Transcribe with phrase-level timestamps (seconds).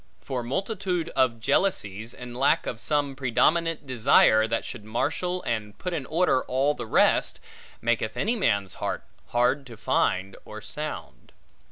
[0.19, 5.93] For multitude of jealousies, and lack of some predominant desire, that should marshal and put
[5.93, 7.39] in order all the rest,
[7.83, 11.33] maketh any man's heart, hard to find or sound.